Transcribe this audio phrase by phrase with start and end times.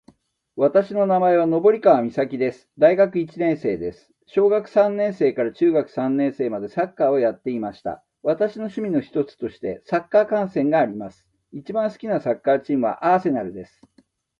[0.55, 2.67] 私の名前は登川岬です。
[2.79, 4.11] 大学一年生です。
[4.25, 8.03] 小学三年生から中学三年生までサッカーをやっていました。
[8.23, 11.27] 私の趣味の一つとしてサッカー観戦があります。
[11.53, 13.79] 一番好きなサッカーチームは、アーセナルです。